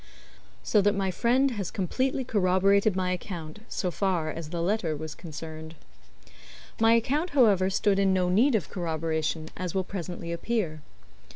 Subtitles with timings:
[0.63, 5.13] So that my friend has completely corroborated my account, so far as the letter was
[5.13, 5.75] concerned.
[6.79, 10.81] My account, however, stood in no need of corroboration, as will presently appear.